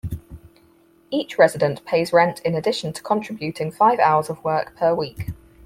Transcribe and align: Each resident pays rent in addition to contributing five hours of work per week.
Each 1.11 1.37
resident 1.37 1.85
pays 1.85 2.11
rent 2.11 2.39
in 2.39 2.55
addition 2.55 2.91
to 2.91 3.03
contributing 3.03 3.71
five 3.71 3.99
hours 3.99 4.31
of 4.31 4.43
work 4.43 4.75
per 4.75 4.95
week. 4.95 5.27